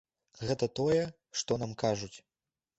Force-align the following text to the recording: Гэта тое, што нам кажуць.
Гэта 0.51 0.69
тое, 0.79 0.97
што 1.43 1.61
нам 1.65 1.79
кажуць. 1.87 2.13